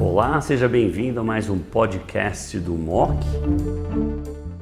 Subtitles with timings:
[0.00, 3.18] Olá, seja bem-vindo a mais um podcast do MOC.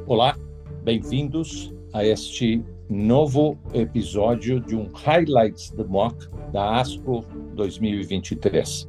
[0.04, 0.36] Olá,
[0.82, 7.24] bem-vindos a este novo episódio de um Highlights do MOC da ASCO
[7.54, 8.88] 2023.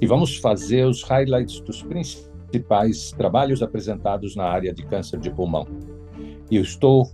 [0.00, 5.66] E vamos fazer os highlights dos principais trabalhos apresentados na área de câncer de pulmão.
[6.50, 7.12] E eu estou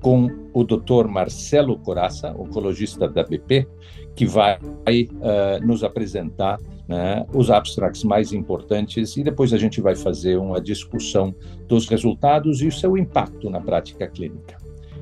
[0.00, 1.06] com o Dr.
[1.08, 3.66] Marcelo Coraça, oncologista da BP,
[4.14, 6.58] que vai uh, nos apresentar
[6.88, 11.34] né, os abstracts mais importantes e depois a gente vai fazer uma discussão
[11.68, 14.56] dos resultados e o seu impacto na prática clínica.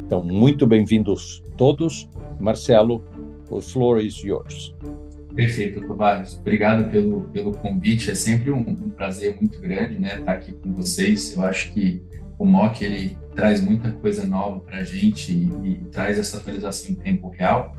[0.05, 2.09] Então, muito bem-vindos todos.
[2.39, 3.05] Marcelo,
[3.51, 4.75] o floor is yours.
[5.35, 6.39] Perfeito, Tobias.
[6.41, 8.11] Obrigado pelo, pelo convite.
[8.11, 11.37] É sempre um, um, prazer muito grande né, estar aqui com vocês.
[11.37, 12.03] Eu acho que
[12.39, 16.93] o MOC ele traz muita coisa nova para a gente e, e traz essa atualização
[16.93, 17.75] em tempo real.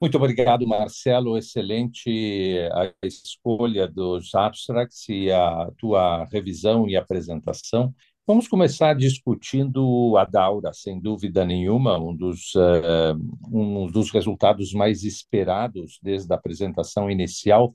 [0.00, 1.36] Muito obrigado, Marcelo.
[1.36, 7.94] Excelente a escolha dos abstracts e a tua revisão e apresentação.
[8.26, 13.18] Vamos começar discutindo a Daura, sem dúvida nenhuma, um dos, uh,
[13.50, 17.74] um dos resultados mais esperados desde a apresentação inicial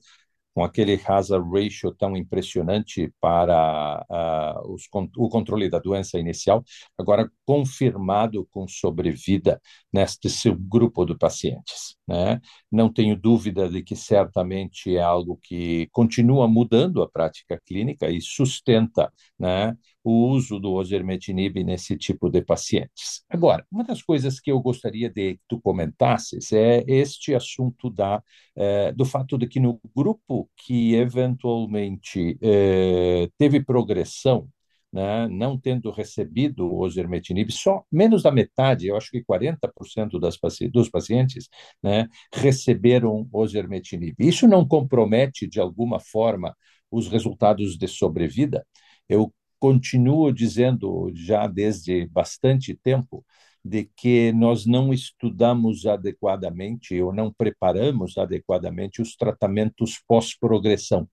[0.56, 4.84] com aquele hazard ratio tão impressionante para uh, os,
[5.18, 6.64] o controle da doença inicial,
[6.96, 9.60] agora confirmado com sobrevida
[9.92, 11.96] neste subgrupo de pacientes.
[12.08, 12.40] Né?
[12.72, 18.22] Não tenho dúvida de que certamente é algo que continua mudando a prática clínica e
[18.22, 19.76] sustenta né,
[20.06, 23.24] o uso do osimertinib nesse tipo de pacientes.
[23.28, 28.22] Agora, uma das coisas que eu gostaria de que tu comentasses é este assunto da,
[28.56, 34.48] eh, do fato de que no grupo que eventualmente eh, teve progressão,
[34.92, 40.38] né, não tendo recebido o osimertinib, só menos da metade, eu acho que 40% das,
[40.72, 41.48] dos pacientes
[41.82, 44.14] né, receberam osimertinib.
[44.20, 46.56] Isso não compromete, de alguma forma,
[46.92, 48.64] os resultados de sobrevida?
[49.08, 53.24] Eu continuo dizendo já desde bastante tempo
[53.64, 61.08] de que nós não estudamos adequadamente ou não preparamos adequadamente os tratamentos pós-progressão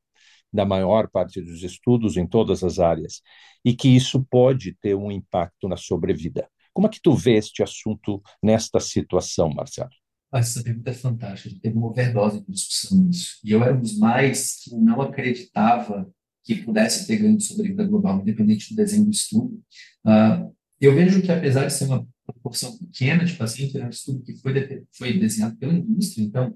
[0.51, 3.21] da maior parte dos estudos em todas as áreas
[3.65, 6.47] e que isso pode ter um impacto na sobrevida.
[6.71, 9.89] Como é que tu vê este assunto nesta situação, Marcelo?
[10.31, 11.59] Essa pergunta é fantástica.
[11.61, 13.37] Teve uma overdose de discussão nisso.
[13.43, 16.11] E eu era um dos mais que não acreditava
[16.43, 19.61] que pudesse ter ganho de sobrevida global, independente do desenho do estudo.
[20.05, 24.21] Uh, eu vejo que, apesar de ser uma proporção pequena de pacientes, é um estudo
[24.21, 26.49] que foi, foi desenhado pela indústria, então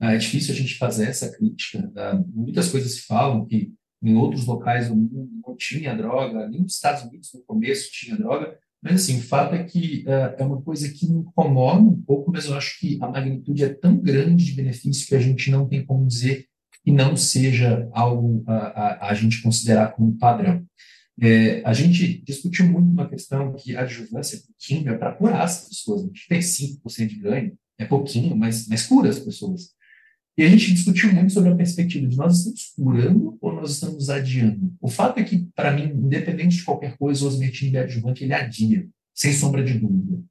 [0.00, 1.80] uh, é difícil a gente fazer essa crítica.
[1.80, 6.62] Uh, muitas coisas se falam que em outros locais do mundo não tinha droga, nem
[6.62, 10.60] nos Estados Unidos no começo tinha droga, mas assim, o fato é que é uma
[10.62, 14.44] coisa que me incomoda um pouco, mas eu acho que a magnitude é tão grande
[14.44, 16.46] de benefício que a gente não tem como dizer
[16.86, 20.64] e não seja algo a, a, a gente considerar como padrão.
[21.20, 25.42] É, a gente discutiu muito uma questão que a adjuvância com química é para curar
[25.42, 26.02] as pessoas.
[26.02, 29.74] A gente tem 5% de ganho, é pouquinho, mas, mas cura as pessoas.
[30.38, 34.10] E a gente discutiu muito sobre a perspectiva de nós estamos curando ou nós estamos
[34.10, 34.72] adiando.
[34.80, 38.86] O fato é que, para mim, independente de qualquer coisa, o osmetinib adjuvante, ele adia,
[39.14, 40.22] sem sombra de dúvida.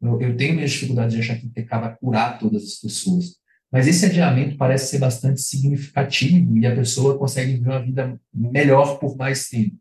[0.00, 3.36] Eu, eu tenho minhas dificuldades de achar que TK vai curar todas as pessoas.
[3.72, 8.98] Mas esse adiamento parece ser bastante significativo e a pessoa consegue viver uma vida melhor
[8.98, 9.74] por mais tempo.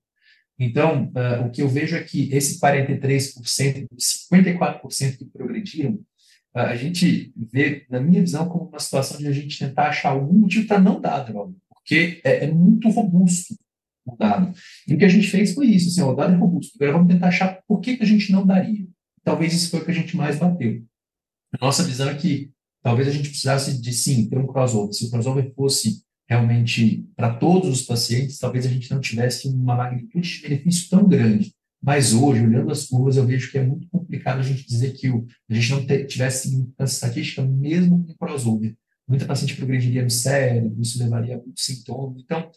[0.58, 6.76] Então, uh, o que eu vejo é que esse 43%, 54% que progrediram, uh, a
[6.76, 10.68] gente vê, na minha visão, como uma situação de a gente tentar achar algum motivo
[10.68, 13.56] para não dar a droga, porque é, é, muito robusto
[14.06, 14.54] o dado.
[14.88, 17.12] E o que a gente fez foi isso, assim, o dado é robusto, agora vamos
[17.12, 18.88] tentar achar por que, que a gente não daria.
[19.24, 20.82] Talvez isso foi o que a gente mais bateu.
[21.60, 24.94] A nossa visão é que talvez a gente precisasse de, sim, ter um crossover.
[24.94, 29.76] Se o crossover fosse realmente para todos os pacientes, talvez a gente não tivesse uma
[29.76, 31.54] magnitude de benefício tão grande.
[31.84, 35.08] Mas hoje, olhando as curvas, eu vejo que é muito complicado a gente dizer que
[35.08, 38.76] a gente não tivesse significância estatística mesmo com crossover.
[39.08, 42.22] Muita paciente progrediria no cérebro, isso levaria a sintomas.
[42.22, 42.50] Então,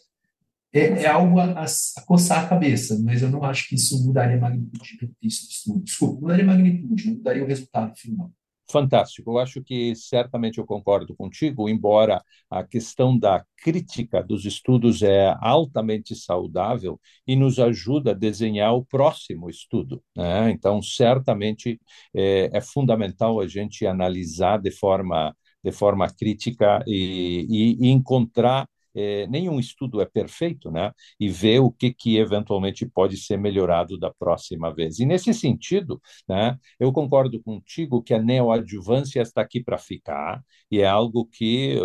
[0.71, 4.37] é, é algo a, a, coçar a cabeça, mas eu não acho que isso mudaria
[4.37, 5.83] a magnitude de benefício do estudo.
[5.83, 8.31] Desculpa, mudaria a magnitude, não mudaria o resultado final
[8.69, 9.31] fantástico.
[9.31, 15.35] Eu acho que certamente eu concordo contigo, embora a questão da crítica dos estudos é
[15.39, 20.03] altamente saudável e nos ajuda a desenhar o próximo estudo.
[20.15, 20.51] Né?
[20.51, 21.79] Então, certamente
[22.13, 28.69] é, é, fundamental a gente analisar de forma de forma crítica e, e, e encontrar
[28.95, 30.91] é, nenhum estudo é perfeito, né?
[31.19, 34.99] E ver o que, que eventualmente pode ser melhorado da próxima vez.
[34.99, 40.79] E nesse sentido, né, eu concordo contigo que a neoadjuvância está aqui para ficar e
[40.81, 41.75] é algo que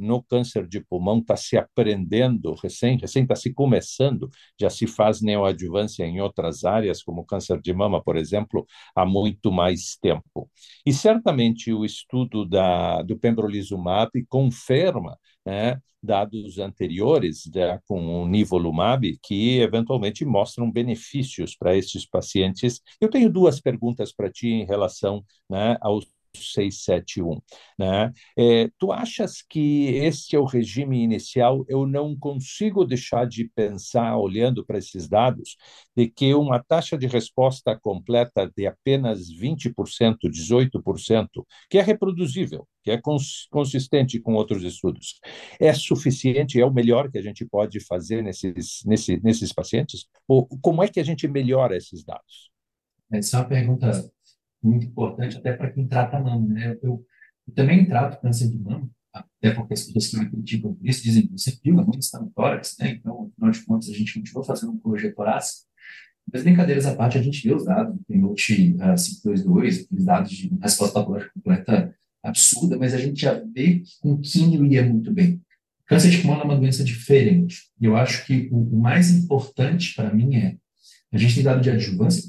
[0.00, 4.28] no câncer de pulmão está se aprendendo recém, recém está se começando,
[4.60, 9.50] já se faz neoadjuvância em outras áreas, como câncer de mama, por exemplo, há muito
[9.52, 10.50] mais tempo.
[10.86, 15.18] E certamente o estudo da, do pembrolizumab confirma
[15.48, 22.80] né, dados anteriores né, com o nivolumab que eventualmente mostram benefícios para estes pacientes.
[23.00, 26.06] Eu tenho duas perguntas para ti em relação né, aos
[26.38, 27.40] 671.
[27.78, 28.12] Né?
[28.36, 31.64] É, tu achas que esse é o regime inicial?
[31.68, 35.56] Eu não consigo deixar de pensar, olhando para esses dados,
[35.96, 41.28] de que uma taxa de resposta completa de apenas 20%, 18%,
[41.70, 45.18] que é reproduzível, que é cons consistente com outros estudos,
[45.60, 50.06] é suficiente, é o melhor que a gente pode fazer nesses, nesse, nesses pacientes?
[50.26, 52.50] Ou como é que a gente melhora esses dados?
[53.10, 54.10] Essa é uma pergunta
[54.62, 56.76] muito importante até para quem trata mama, né?
[56.82, 57.04] Eu,
[57.46, 61.02] eu, também trato câncer de mama, até porque as pessoas que me criticam por isso
[61.02, 62.90] dizem, você viu, a mama está no tórax, né?
[62.90, 65.66] Então, afinal de contas, a gente continua fazendo oncologia torácica.
[66.30, 70.30] Mas, brincadeiras à parte, a gente vê os dados do Note uh, 522, aqueles dados
[70.30, 75.12] de resposta patológica completa absurda, mas a gente já vê que com químio ia muito
[75.12, 75.40] bem.
[75.86, 77.70] Câncer de pulmão é uma doença diferente.
[77.80, 80.56] E eu acho que o, o mais importante para mim é
[81.10, 82.28] a gente tem dado de adjuvância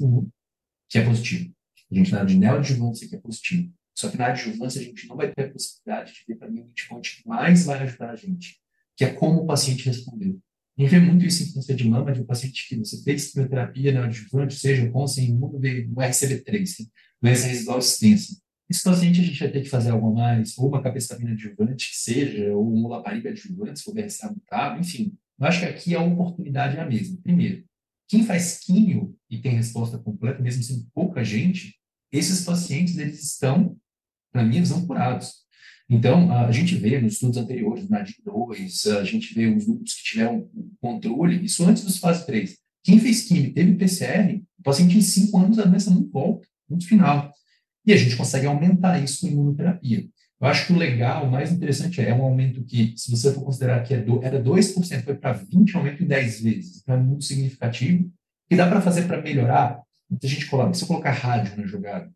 [0.87, 1.53] que é positivo.
[1.91, 3.71] A gente na de neoadjuvância, que é positivo.
[3.95, 6.61] Só que na adjuvância a gente não vai ter a possibilidade de ver para mim
[6.61, 8.57] o que mais vai ajudar a gente,
[8.95, 10.39] que é como o paciente respondeu.
[10.77, 13.31] A gente vê muito isso em câncer de mama, de um paciente que você fez
[13.31, 16.87] quimioterapia neoadjuvante, seja com sem imuno, no RCB3,
[17.21, 18.39] doença residual extensa.
[18.69, 21.97] Esse paciente a gente vai ter que fazer algo mais, ou uma cabeçamina adjuvante, que
[21.97, 25.17] seja, ou um olaparib adjuvante, se for BRCA mutado, enfim.
[25.39, 27.17] Eu acho que aqui a oportunidade é a mesma.
[27.21, 27.65] Primeiro,
[28.07, 31.78] quem faz químio e tem resposta completa, mesmo sendo pouca gente,
[32.11, 33.77] esses pacientes eles estão,
[34.33, 35.39] na minha visão, curados.
[35.89, 40.03] Então, a gente vê nos estudos anteriores, na DIN2, a gente vê os grupos que
[40.03, 40.47] tiveram
[40.79, 42.57] controle, isso antes dos fase 3.
[42.83, 46.79] Quem fez química teve PCR, o paciente em 5 anos a doença não volta, no
[46.81, 47.33] final.
[47.85, 50.07] E a gente consegue aumentar isso com imunoterapia.
[50.39, 53.33] Eu acho que o legal, o mais interessante é, é um aumento que, se você
[53.33, 56.81] for considerar que é era 2%, foi para 20%, aumento em 10 vezes.
[56.81, 58.09] Então, é muito significativo.
[58.49, 59.81] E dá para fazer para melhorar?
[60.09, 62.11] Muita gente coloca, se eu colocar rádio na jogada,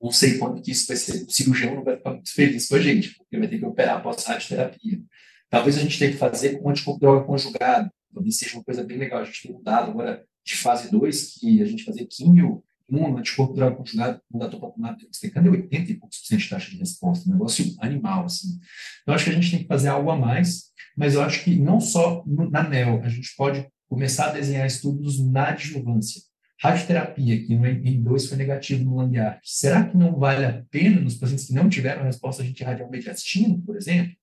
[0.00, 1.24] não sei quando que isso vai ser.
[1.24, 3.98] O cirurgião não vai ficar muito feliz com a gente, porque vai ter que operar
[3.98, 5.00] após radioterapia.
[5.48, 7.90] Talvez a gente tenha que fazer com anticorpo droga conjugado.
[8.12, 9.20] Talvez seja uma coisa bem legal.
[9.20, 13.16] A gente tem um dado agora de fase 2, que a gente fazia químio, um
[13.16, 16.78] anticorpo droga conjugado com datopatumab deruxtecano é 80 e poucos por cento de taxa de
[16.78, 17.28] resposta.
[17.28, 18.58] Um negócio animal, assim.
[19.02, 21.56] Então, acho que a gente tem que fazer algo a mais, mas eu acho que
[21.56, 26.22] não só na NEL, a gente pode começar a desenhar estudos na adjuvância.
[26.62, 31.16] Radioterapia, que no M2 foi negativo no Landiar, será que não vale a pena nos
[31.16, 34.14] pacientes que não tiveram resposta radial mediastino, por exemplo?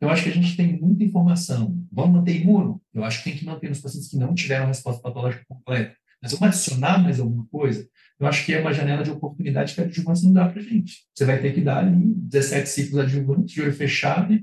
[0.00, 1.80] Eu acho que a gente tem muita informação.
[1.92, 2.82] Vamos manter imuno?
[2.92, 5.94] Eu acho que tem que manter nos pacientes que não tiveram resposta patológica completa.
[6.20, 7.88] Mas vamos adicionar mais alguma coisa?
[8.18, 11.04] Eu acho que é uma janela de oportunidade que a adjuvância não dá para gente.
[11.14, 14.36] Você vai ter que dar ali 17 ciclos adjuvantes, de olho fechado,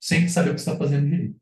[0.00, 1.36] sem saber o que está fazendo direito.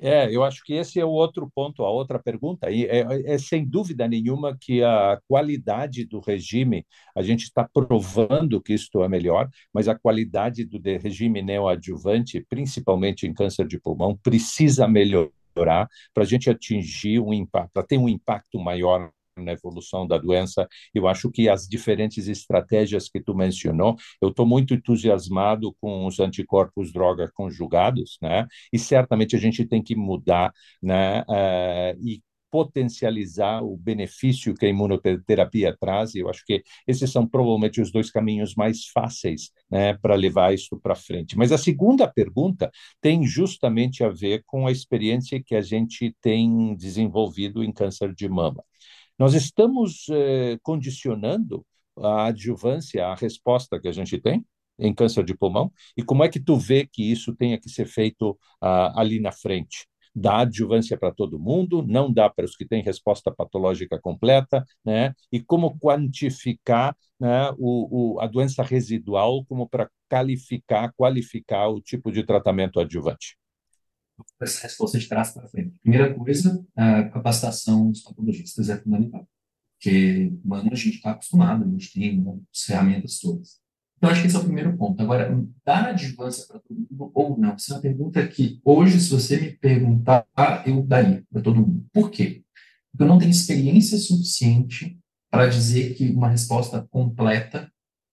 [0.00, 2.70] É, eu acho que esse é o outro ponto, a outra pergunta.
[2.70, 6.86] E é, é, é sem dúvida nenhuma que a qualidade do regime,
[7.16, 13.26] a gente está provando que isto é melhor, mas a qualidade do regime neoadjuvante, principalmente
[13.26, 15.32] em câncer de pulmão, precisa melhorar
[16.14, 19.10] para a gente atingir um impacto, para ter um impacto maior
[19.44, 20.66] na evolução da doença.
[20.94, 26.20] Eu acho que as diferentes estratégias que tu mencionou, eu estou muito entusiasmado com os
[26.20, 28.46] anticorpos droga conjugados, né?
[28.72, 30.52] E certamente a gente tem que mudar,
[30.82, 31.22] né?
[31.22, 36.14] Uh, e potencializar o benefício que a imunoterapia traz.
[36.14, 40.78] Eu acho que esses são provavelmente os dois caminhos mais fáceis né, para levar isso
[40.80, 41.36] para frente.
[41.36, 46.74] Mas a segunda pergunta tem justamente a ver com a experiência que a gente tem
[46.76, 48.64] desenvolvido em câncer de mama.
[49.18, 51.64] Nós estamos eh, condicionando
[51.96, 54.44] a adjuvância à resposta que a gente tem
[54.78, 57.86] em câncer de pulmão e como é que tu vê que isso tenha que ser
[57.86, 59.86] feito ah, ali na frente?
[60.14, 65.12] Dá adjuvância para todo mundo, não dá para os que têm resposta patológica completa, né?
[65.32, 72.10] E como quantificar né, o, o, a doença residual como para qualificar, qualificar o tipo
[72.10, 73.37] de tratamento adjuvante?
[74.40, 75.78] Essa resposta de trás para frente.
[75.80, 79.28] Primeira coisa, a capacitação dos patologistas é fundamental,
[79.76, 83.60] porque humano a gente está acostumado, a gente tem né, as ferramentas todas.
[83.96, 85.02] Então, acho que esse é o primeiro ponto.
[85.02, 85.28] Agora,
[85.64, 87.54] dar adjuvância para todo mundo ou não.
[87.54, 90.24] Essa é uma pergunta que hoje, se você me perguntar,
[90.64, 91.84] eu daria para todo mundo.
[91.92, 92.44] Por quê?
[92.92, 94.96] Porque eu não tenho experiência suficiente
[95.30, 97.70] para dizer que uma resposta completa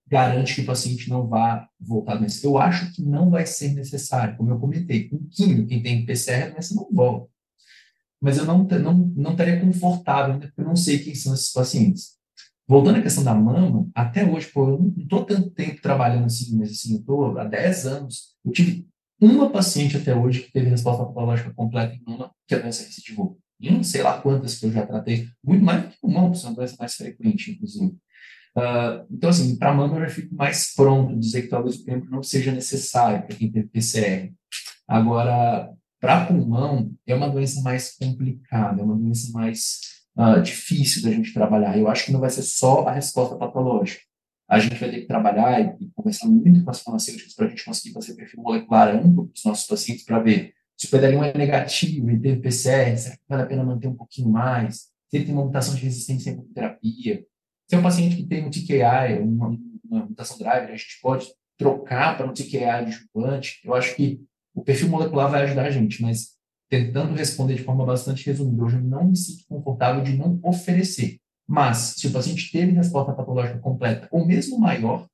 [0.08, 2.46] garante que o paciente não vá voltar doença.
[2.46, 5.10] Eu acho que não vai ser necessário, como eu comentei.
[5.10, 7.30] Com químio, quem tem PCR, a doença não volta.
[8.22, 11.52] Mas eu não, não, não estaria confortável, né, porque eu não sei quem são esses
[11.52, 12.16] pacientes.
[12.68, 16.58] Voltando à questão da mama, até hoje, pô, eu não estou tanto tempo trabalhando assim,
[16.58, 18.36] mas assim, eu estou há 10 anos.
[18.44, 18.88] Eu tive
[19.22, 23.38] uma paciente até hoje que teve resposta patológica completa em mama, que a doença recidivou.
[23.60, 26.38] E não sei lá quantas que eu já tratei, muito mais do que pulmão, que
[26.38, 27.96] é uma doença mais frequente, inclusive.
[28.58, 32.24] Uh, então, assim, para mama eu fico mais pronto dizer que talvez o tempo não
[32.24, 34.34] seja necessário para quem tem PCR.
[34.88, 35.70] Agora,
[36.00, 39.80] para pulmão, é uma doença mais complicada, é uma doença mais
[40.18, 41.78] uh, difícil da gente trabalhar.
[41.78, 44.02] Eu acho que não vai ser só a resposta patológica.
[44.48, 47.50] A gente vai ter que trabalhar e, e conversar muito com as farmacêuticas para a
[47.50, 51.24] gente conseguir fazer perfil molecular amplo para os nossos pacientes para ver se o pedalhinho
[51.24, 54.90] é negativo e teve PCR, será que vale a pena manter um pouquinho mais?
[55.10, 57.26] Se ele tem uma mutação de resistência à terapia.
[57.68, 59.58] Se é um paciente que tem um TKI, uma,
[59.90, 63.60] uma mutação driver, a gente pode trocar para um TKI adjuvante.
[63.64, 64.22] Eu acho que
[64.54, 66.36] o perfil molecular vai ajudar a gente, mas
[66.70, 68.64] tentando responder de forma bastante resumida.
[68.64, 71.20] Hoje eu não me sinto confortável de não oferecer.
[71.48, 75.08] Mas, se o paciente teve resposta patológica completa ou mesmo maior,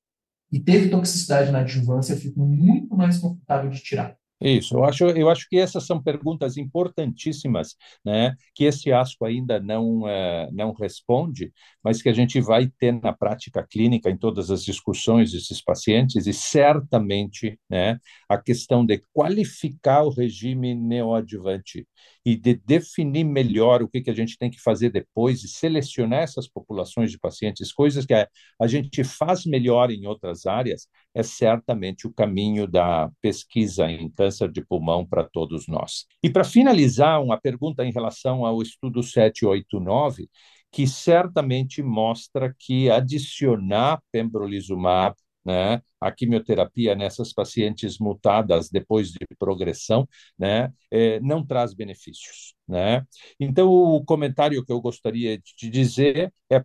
[0.52, 4.18] e teve toxicidade na adjuvância, eu fico muito mais confortável de tirar.
[4.44, 9.60] Isso, eu acho, eu acho que essas são perguntas importantíssimas, né, que esse ASCO ainda
[9.60, 14.50] não, uh, não responde, mas que a gente vai ter na prática clínica em todas
[14.50, 21.88] as discussões desses pacientes, e certamente né, a questão de qualificar o regime neoadjuvante
[22.26, 26.22] e de definir melhor o que, que a gente tem que fazer depois e selecionar
[26.22, 28.28] essas populações de pacientes, coisas que a,
[28.60, 34.52] a gente faz melhor em outras áreas, é certamente o caminho da pesquisa em câncer
[34.52, 36.06] de pulmão para todos nós.
[36.24, 40.30] E para finalizar, uma pergunta em relação ao estudo 789,
[40.72, 50.08] que certamente mostra que adicionar pembrolizumab né, a quimioterapia nessas pacientes mutadas depois de progressão,
[50.38, 53.06] né, é, não traz benefícios, né?
[53.40, 56.64] Então o comentário que eu gostaria de dizer é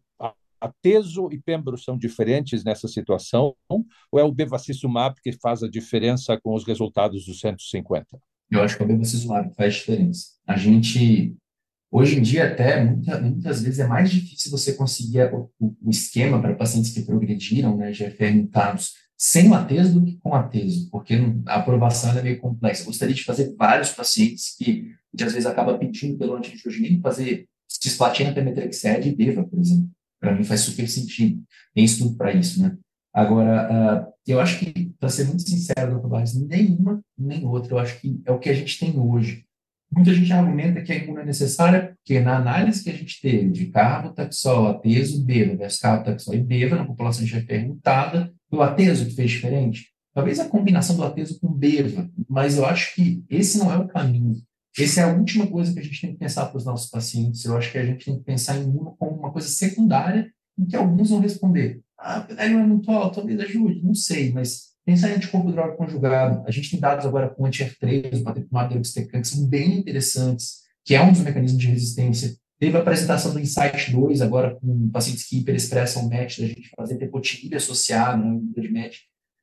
[0.61, 3.85] a teso e pembro são diferentes nessa situação ou
[4.19, 8.19] é o bevacizumab que faz a diferença com os resultados dos 150?
[8.51, 10.29] Eu acho que é o bevacizumab faz diferença.
[10.47, 11.37] A gente
[11.91, 16.41] Hoje em dia, até, muita, muitas vezes é mais difícil você conseguir o, o esquema
[16.41, 21.15] para pacientes que progrediram, né, GFR mutados, sem o ateso do que com ateso, porque
[21.47, 22.83] a aprovação é meio complexa.
[22.83, 27.49] Eu gostaria de fazer vários pacientes que, que às vezes acaba pedindo pelo antiangiogênico fazer
[27.69, 29.89] cisplatina, pemetrexed e beva, por exemplo.
[30.21, 31.43] Para mim faz super sentido.
[31.75, 32.77] Tem estudo para isso, né?
[33.13, 37.73] Agora, uh, eu acho que, para ser muito sincero, doutor Barres, nenhuma nem outra.
[37.73, 39.46] Eu acho que é o que a gente tem hoje.
[39.91, 43.51] Muita gente argumenta que a imuna é necessária porque na análise que a gente teve
[43.51, 49.07] de carbotaxol, ateso, beva, versus carbotaxol e beva na população GFR mutada, foi o ateso
[49.07, 49.87] que fez diferente.
[50.15, 53.89] Talvez a combinação do ateso com beva, mas eu acho que esse não é o
[53.89, 54.37] caminho.
[54.79, 57.45] Essa é a última coisa que a gente tem que pensar para os nossos pacientes.
[57.45, 60.67] Eu acho que a gente tem que pensar em imuno como uma coisa secundária em
[60.67, 61.81] que alguns vão responder.
[61.99, 65.77] Ah, ele não é muito alto, talvez ajude, não sei, mas Pensar em anticorpo droga
[65.77, 66.47] conjugado.
[66.47, 71.03] A gente tem dados agora com anti-F3, patritumab deruxtecan, que são bem interessantes, que é
[71.03, 72.37] um dos mecanismos de resistência.
[72.61, 76.99] Teve a apresentação do Insight 2, agora com pacientes que hiperexpressam MET, da gente fazer
[76.99, 79.01] tepotinib associado, né, de MET.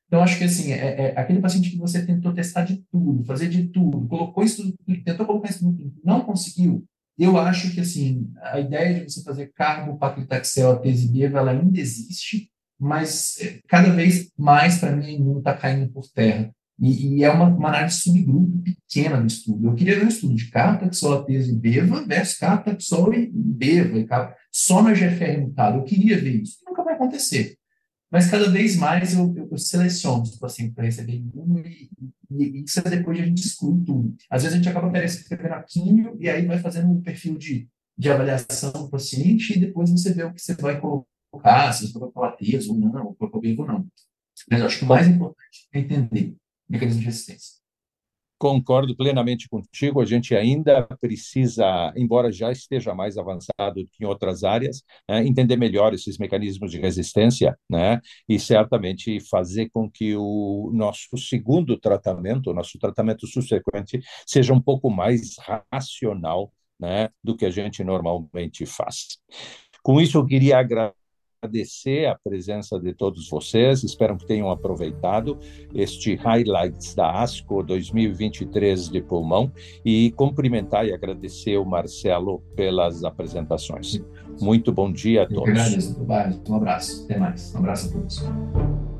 [0.07, 3.49] Então, acho que, assim, é, é, aquele paciente que você tentou testar de tudo, fazer
[3.49, 4.73] de tudo, colocou isso,
[5.03, 6.85] tentou colocar isso tudo, não conseguiu.
[7.17, 12.49] Eu acho que, assim, a ideia de você fazer carbo, paclitaxel, atesibeva, ela ainda existe,
[12.83, 16.53] mas é, cada vez mais, para mim, o mundo está caindo por terra.
[16.77, 19.67] E, e, é uma, uma análise subgrupo pequena do estudo.
[19.67, 24.05] Eu queria ver um estudo de cartaxolatese e beva versus cartaxol e beva, e
[24.51, 25.77] só na GFR mutado.
[25.77, 26.57] Eu queria ver isso.
[26.67, 27.55] Nunca vai acontecer.
[28.11, 31.89] Mas cada vez mais eu, eu, eu seleciono os pacientes para receber imuno e,
[32.31, 34.13] e, isso é depois de a gente exclui tudo.
[34.29, 37.65] Às vezes a gente acaba prescrevendo a químio e aí vai fazendo um perfil de,
[37.97, 41.87] de avaliação do paciente e depois você vê o que você vai colocar colocar, se
[41.87, 43.87] você vai falar teso ou não, ou corpo ou não.
[44.49, 46.35] Mas eu acho que o mais importante é entender
[46.69, 47.61] o mecanismo de resistência.
[48.37, 50.01] Concordo plenamente contigo.
[50.01, 55.55] A gente ainda precisa, embora já esteja mais avançado que em outras áreas, né, entender
[55.55, 62.49] melhor esses mecanismos de resistência, né, e certamente fazer com que o nosso segundo tratamento,
[62.51, 65.35] o nosso tratamento subsequente, seja um pouco mais
[65.71, 69.19] racional, né, do que a gente normalmente faz.
[69.81, 71.02] Com isso, eu queria agradecer
[71.43, 75.37] agradecer a presença de todos vocês, espero que tenham aproveitado
[75.73, 79.51] este Highlights da ASCO 2023 de pulmão
[79.83, 84.01] e cumprimentar e agradecer o Marcelo pelas apresentações.
[84.41, 85.47] Muito bom dia a todos.
[85.47, 86.01] Eu agradeço,
[86.49, 87.03] Um abraço.
[87.03, 87.53] Até mais.
[87.53, 88.92] Um abraço a todos.